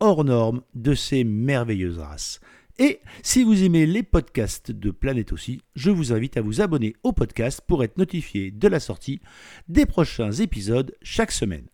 [0.00, 2.40] hors norme de ces merveilleuses races.
[2.78, 6.94] Et si vous aimez les podcasts de Planète aussi, je vous invite à vous abonner
[7.02, 9.20] au podcast pour être notifié de la sortie
[9.68, 11.66] des prochains épisodes chaque semaine.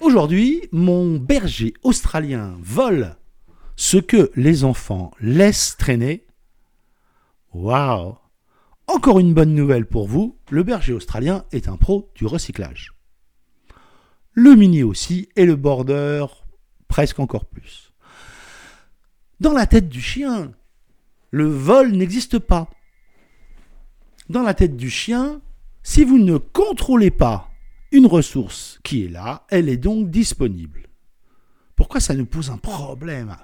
[0.00, 3.16] Aujourd'hui, mon berger australien vole
[3.76, 6.26] ce que les enfants laissent traîner
[7.54, 8.16] Waouh
[8.86, 12.92] Encore une bonne nouvelle pour vous, le berger australien est un pro du recyclage.
[14.32, 16.26] Le mini aussi et le border
[16.96, 17.92] presque encore plus.
[19.38, 20.52] Dans la tête du chien,
[21.30, 22.70] le vol n'existe pas.
[24.30, 25.42] Dans la tête du chien,
[25.82, 27.50] si vous ne contrôlez pas
[27.92, 30.88] une ressource qui est là, elle est donc disponible.
[31.74, 33.36] Pourquoi ça nous pose un problème?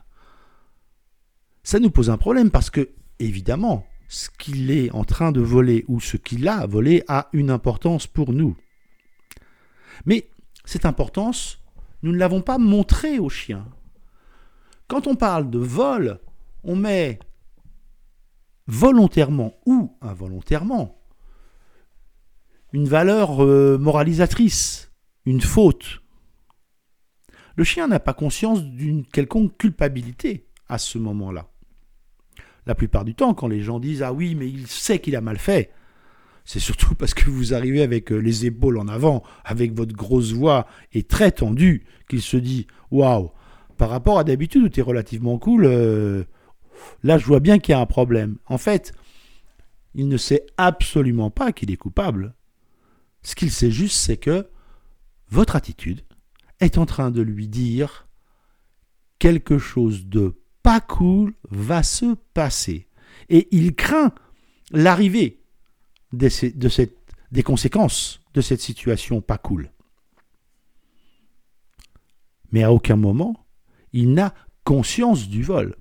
[1.62, 5.84] Ça nous pose un problème parce que, évidemment, ce qu'il est en train de voler
[5.88, 8.56] ou ce qu'il a volé a une importance pour nous.
[10.06, 10.30] Mais
[10.64, 11.61] cette importance,
[12.02, 13.66] nous ne l'avons pas montrée au chien.
[14.88, 16.20] Quand on parle de vol,
[16.64, 17.18] on met
[18.66, 20.98] volontairement ou involontairement
[22.72, 24.92] une valeur euh, moralisatrice,
[25.26, 26.00] une faute.
[27.56, 31.52] Le chien n'a pas conscience d'une quelconque culpabilité à ce moment-là
[32.66, 35.20] la plupart du temps, quand les gens disent Ah oui, mais il sait qu'il a
[35.20, 35.72] mal fait,
[36.44, 40.32] c'est surtout parce que vous arrivez avec euh, les épaules en avant, avec votre grosse
[40.32, 43.30] voix et très tendue, qu'il se dit Waouh,
[43.76, 46.24] par rapport à d'habitude où tu es relativement cool, euh,
[47.02, 48.38] là je vois bien qu'il y a un problème.
[48.46, 48.92] En fait,
[49.94, 52.34] il ne sait absolument pas qu'il est coupable.
[53.22, 54.48] Ce qu'il sait juste, c'est que
[55.28, 56.02] votre attitude
[56.60, 58.08] est en train de lui dire
[59.18, 62.88] quelque chose de pas cool va se passer.
[63.28, 64.12] Et il craint
[64.72, 65.41] l'arrivée
[66.12, 66.28] de
[67.30, 69.70] des conséquences de cette situation pas cool.
[72.50, 73.46] Mais à aucun moment,
[73.92, 74.34] il n'a
[74.64, 75.76] conscience du vol.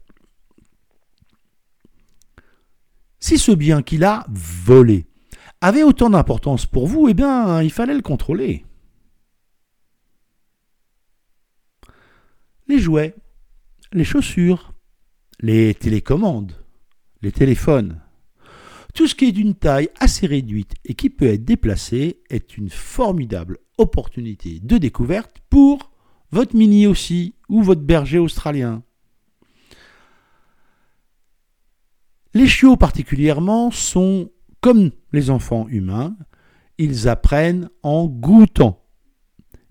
[3.19, 5.05] Si ce bien qu'il a volé
[5.61, 8.65] avait autant d'importance pour vous, eh bien, il fallait le contrôler.
[12.67, 13.15] Les jouets,
[13.91, 14.73] les chaussures,
[15.39, 16.53] les télécommandes,
[17.21, 18.01] les téléphones.
[18.93, 22.69] Tout ce qui est d'une taille assez réduite et qui peut être déplacé est une
[22.69, 25.91] formidable opportunité de découverte pour
[26.31, 28.83] votre mini aussi ou votre berger australien.
[32.33, 34.31] Les chiots particulièrement sont
[34.61, 36.15] comme les enfants humains,
[36.77, 38.81] ils apprennent en goûtant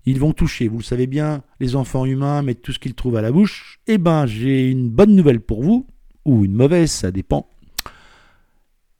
[0.05, 0.67] ils vont toucher.
[0.67, 3.79] Vous le savez bien, les enfants humains mettent tout ce qu'ils trouvent à la bouche.
[3.87, 5.87] Eh ben, j'ai une bonne nouvelle pour vous,
[6.25, 7.50] ou une mauvaise, ça dépend.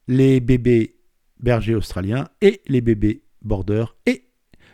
[0.08, 0.96] Les bébés
[1.40, 4.28] bergers australiens et les bébés border et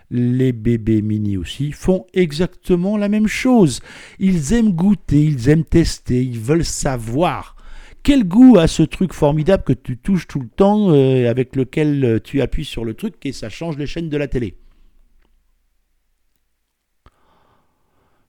[0.09, 3.81] les bébés mini aussi font exactement la même chose.
[4.19, 7.55] Ils aiment goûter, ils aiment tester, ils veulent savoir.
[8.03, 12.05] Quel goût a ce truc formidable que tu touches tout le temps, euh, avec lequel
[12.05, 14.57] euh, tu appuies sur le truc et ça change les chaînes de la télé?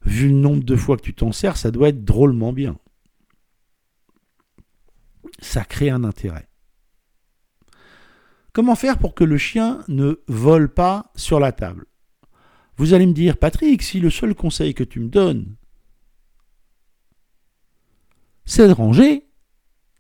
[0.05, 2.77] Vu le nombre de fois que tu t'en sers, ça doit être drôlement bien.
[5.39, 6.48] Ça crée un intérêt.
[8.59, 11.87] Comment faire pour que le chien ne vole pas sur la table?
[12.77, 15.55] Vous allez me dire, Patrick, si le seul conseil que tu me donnes,
[18.45, 19.29] c'est de ranger,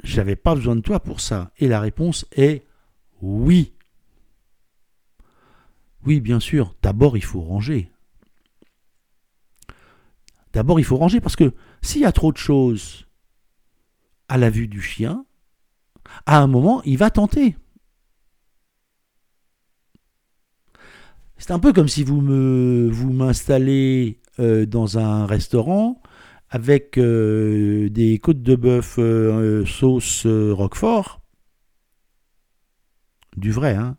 [0.02, 1.52] j'avais pas besoin de toi pour ça.
[1.58, 2.66] Et la réponse est
[3.22, 3.74] oui.
[6.04, 7.92] Oui, bien sûr, d'abord il faut ranger.
[10.52, 13.06] D'abord, il faut ranger parce que s'il y a trop de choses
[14.26, 15.24] à la vue du chien,
[16.26, 17.54] à un moment, il va tenter.
[21.38, 26.02] C'est un peu comme si vous m'installez euh, dans un restaurant
[26.50, 31.20] avec euh, des côtes de bœuf euh, sauce roquefort,
[33.36, 33.96] du vrai, hein,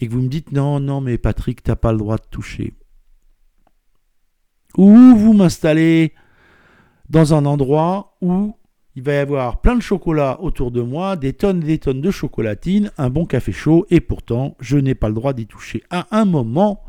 [0.00, 2.74] et que vous me dites non, non, mais Patrick, t'as pas le droit de toucher.
[4.76, 6.14] Ou vous m'installez
[7.08, 8.54] dans un endroit où
[8.98, 12.00] il va y avoir plein de chocolat autour de moi, des tonnes et des tonnes
[12.00, 15.84] de chocolatine, un bon café chaud, et pourtant je n'ai pas le droit d'y toucher.
[15.88, 16.82] À un moment,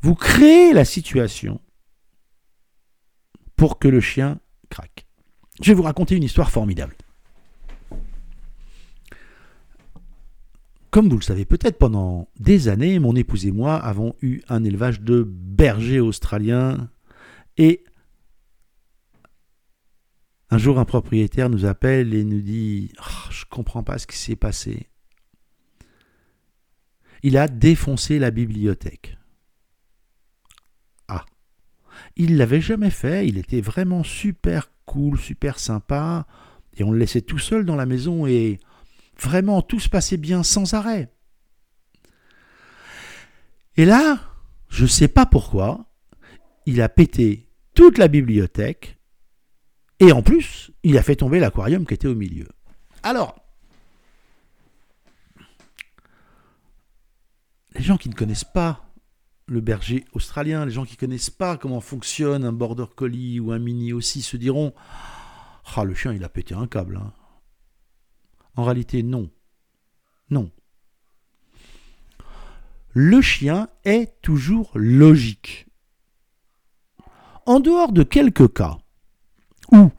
[0.00, 1.60] vous créez la situation
[3.56, 4.38] pour que le chien
[4.70, 5.08] craque.
[5.60, 6.94] Je vais vous raconter une histoire formidable.
[10.90, 14.62] Comme vous le savez peut-être, pendant des années, mon épouse et moi avons eu un
[14.62, 16.88] élevage de bergers australiens
[17.56, 17.82] et
[20.50, 24.16] un jour un propriétaire nous appelle et nous dit oh, Je comprends pas ce qui
[24.16, 24.88] s'est passé.
[27.22, 29.18] Il a défoncé la bibliothèque.
[31.08, 31.26] Ah
[32.16, 36.26] Il l'avait jamais fait, il était vraiment super cool, super sympa,
[36.76, 38.60] et on le laissait tout seul dans la maison et
[39.20, 41.12] Vraiment, tout se passait bien sans arrêt.
[43.76, 44.20] Et là,
[44.68, 45.86] je ne sais pas pourquoi,
[46.66, 48.97] il a pété toute la bibliothèque
[50.00, 52.48] et en plus, il a fait tomber l'aquarium qui était au milieu.
[53.02, 53.36] Alors,
[57.74, 58.84] les gens qui ne connaissent pas
[59.46, 63.50] le berger australien, les gens qui ne connaissent pas comment fonctionne un border collie ou
[63.50, 64.74] un mini aussi, se diront
[65.74, 66.96] Ah, le chien, il a pété un câble.
[66.96, 67.12] Hein.
[68.54, 69.30] En réalité, non.
[70.30, 70.50] Non.
[72.92, 75.66] Le chien est toujours logique.
[77.46, 78.78] En dehors de quelques cas
[79.72, 79.90] où?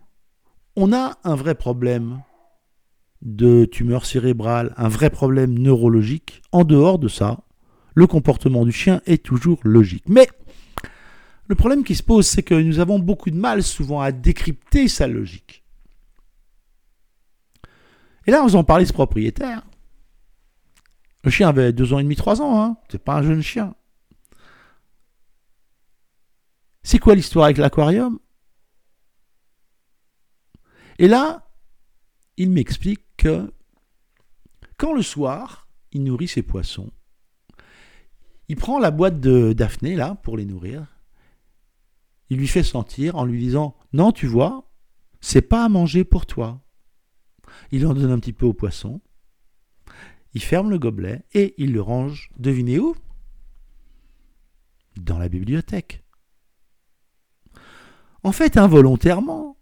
[0.75, 2.21] On a un vrai problème
[3.21, 7.39] de tumeur cérébrale, un vrai problème neurologique, en dehors de ça,
[7.95, 10.05] le comportement du chien est toujours logique.
[10.07, 10.29] Mais
[11.47, 14.87] le problème qui se pose, c'est que nous avons beaucoup de mal souvent à décrypter
[14.87, 15.63] sa logique.
[18.25, 19.63] Et là, on en parlait ce propriétaire.
[21.23, 22.61] Le chien avait deux ans et demi, trois ans.
[22.61, 22.77] Hein.
[22.89, 23.73] C'est pas un jeune chien.
[26.83, 28.19] C'est quoi l'histoire avec l'aquarium?
[30.99, 31.49] Et là,
[32.37, 33.51] il m'explique que
[34.77, 36.91] quand le soir, il nourrit ses poissons,
[38.47, 40.85] il prend la boîte de Daphné, là, pour les nourrir.
[42.29, 44.69] Il lui fait sentir en lui disant Non, tu vois,
[45.19, 46.61] c'est pas à manger pour toi
[47.71, 49.01] il en donne un petit peu au poisson,
[50.33, 52.95] il ferme le gobelet et il le range, devinez où?
[54.97, 56.03] Dans la bibliothèque.
[58.23, 59.57] En fait, involontairement,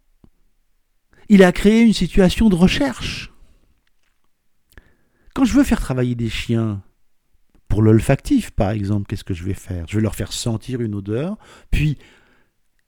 [1.28, 3.32] il a créé une situation de recherche.
[5.34, 6.82] Quand je veux faire travailler des chiens,
[7.68, 9.86] pour l'olfactif par exemple, qu'est-ce que je vais faire?
[9.88, 11.36] Je vais leur faire sentir une odeur,
[11.70, 11.98] puis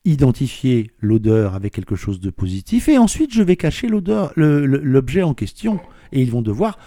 [0.04, 5.34] identifier l'odeur avec quelque chose de positif et ensuite je vais cacher l'odeur, l'objet en
[5.34, 5.78] question
[6.12, 6.78] et ils vont devoir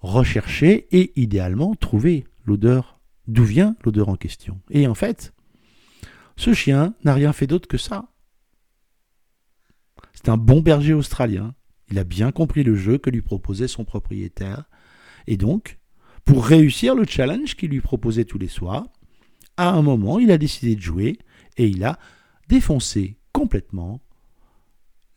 [0.00, 4.60] rechercher et idéalement trouver l'odeur, d'où vient l'odeur en question.
[4.70, 5.32] Et en fait,
[6.36, 8.08] ce chien n'a rien fait d'autre que ça.
[10.28, 11.54] Un bon berger australien.
[11.90, 14.64] Il a bien compris le jeu que lui proposait son propriétaire.
[15.26, 15.78] Et donc,
[16.24, 18.86] pour réussir le challenge qu'il lui proposait tous les soirs,
[19.56, 21.18] à un moment, il a décidé de jouer
[21.56, 21.98] et il a
[22.48, 24.00] défoncer complètement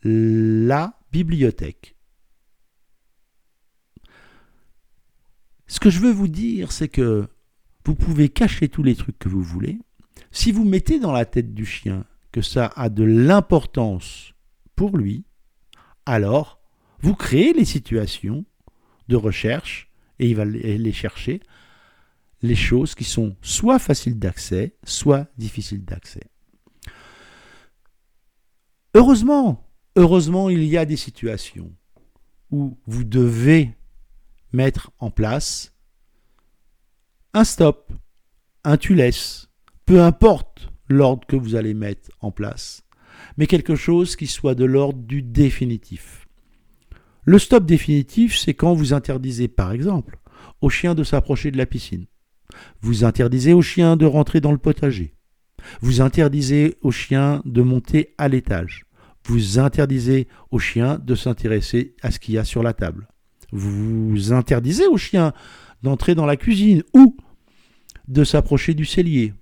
[0.02, 1.96] la bibliothèque.
[5.66, 7.28] Ce que je veux vous dire, c'est que
[7.84, 9.78] vous pouvez cacher tous les trucs que vous voulez.
[10.30, 14.34] Si vous mettez dans la tête du chien que ça a de l'importance
[14.88, 15.24] lui,
[16.06, 16.60] alors
[17.00, 18.44] vous créez les situations
[19.08, 21.40] de recherche et il va les chercher
[22.42, 26.22] les choses qui sont soit faciles d'accès, soit difficiles d'accès.
[28.94, 31.72] Heureusement, heureusement, il y a des situations
[32.50, 33.74] où vous devez
[34.52, 35.74] mettre en place
[37.34, 37.92] un stop,
[38.64, 39.48] un tu laisses,
[39.86, 42.82] peu importe l'ordre que vous allez mettre en place,
[43.36, 46.26] mais quelque chose qui soit de l'ordre du définitif.
[47.24, 50.18] Le stop définitif, c'est quand vous interdisez, par exemple,
[50.60, 52.06] au chien de s'approcher de la piscine.
[52.80, 55.14] Vous interdisez au chien de rentrer dans le potager.
[55.80, 58.86] Vous interdisez au chien de monter à l'étage.
[59.24, 63.08] Vous interdisez au chien de s'intéresser à ce qu'il y a sur la table.
[63.52, 65.32] Vous interdisez au chien
[65.82, 67.16] d'entrer dans la cuisine ou
[68.08, 69.34] de s'approcher du cellier.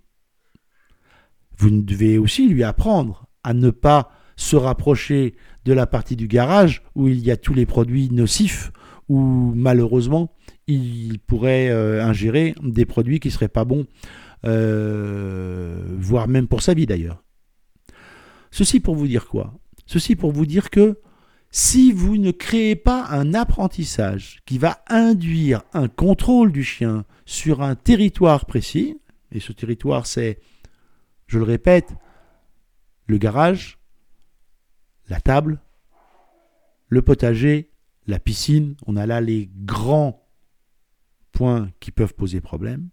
[1.57, 6.83] Vous devez aussi lui apprendre à ne pas se rapprocher de la partie du garage
[6.95, 8.73] où il y a tous les produits nocifs,
[9.09, 10.33] où malheureusement
[10.67, 13.87] il pourrait euh, ingérer des produits qui ne seraient pas bons
[14.45, 17.23] euh, voire même pour sa vie d'ailleurs.
[18.51, 19.55] Ceci pour vous dire quoi?
[19.87, 21.01] Ceci pour vous dire que
[21.51, 27.63] si vous ne créez pas un apprentissage qui va induire un contrôle du chien sur
[27.63, 28.97] un territoire précis,
[29.33, 30.39] et ce territoire c'est,
[31.27, 31.95] je le répète,
[33.09, 33.79] le garage,
[35.09, 35.61] la table,
[36.89, 37.73] le potager,
[38.07, 40.29] la piscine, on a là les grands
[41.33, 42.91] points qui peuvent poser problème.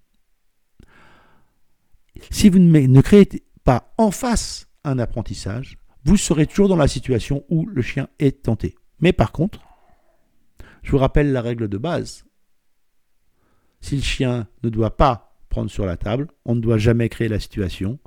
[2.32, 3.28] Si vous ne créez
[3.64, 8.44] pas en face un apprentissage, vous serez toujours dans la situation où le chien est
[8.44, 8.76] tenté.
[9.00, 9.60] Mais par contre,
[10.82, 12.26] je vous rappelle la règle de base.
[13.82, 17.28] Si le chien ne doit pas prendre sur la table, on ne doit jamais créer
[17.28, 18.00] la situation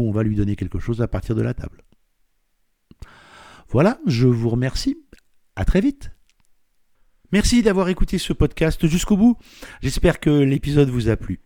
[0.00, 1.82] on va lui donner quelque chose à partir de la table.
[3.68, 4.96] Voilà, je vous remercie.
[5.56, 6.10] À très vite.
[7.32, 9.36] Merci d'avoir écouté ce podcast jusqu'au bout.
[9.82, 11.40] J'espère que l'épisode vous a plu.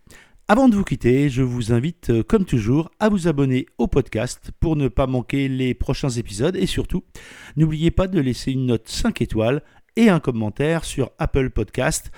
[0.46, 4.50] Avant de vous quitter, je vous invite, euh, comme toujours, à vous abonner au podcast
[4.58, 7.04] pour ne pas manquer les prochains épisodes et surtout,
[7.56, 9.62] n'oubliez pas de laisser une note 5 étoiles
[9.96, 12.10] et un commentaire sur Apple Podcast.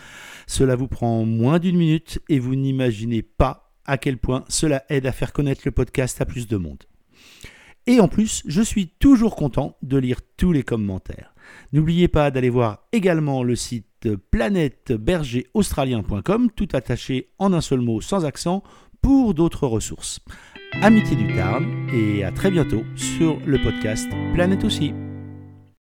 [0.46, 5.06] Cela vous prend moins d'une minute et vous n'imaginez pas à quel point cela aide
[5.06, 6.84] à faire connaître le podcast à plus de monde.
[7.86, 11.34] Et en plus, je suis toujours content de lire tous les commentaires.
[11.72, 18.24] N'oubliez pas d'aller voir également le site planètebergeraustralien.com, tout attaché en un seul mot sans
[18.24, 18.62] accent,
[19.00, 20.20] pour d'autres ressources.
[20.80, 24.94] Amitié du Tarn et à très bientôt sur le podcast Planète aussi.